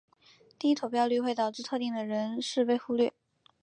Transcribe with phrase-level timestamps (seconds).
[0.57, 3.13] 低投票率会导致特定的人士被忽略。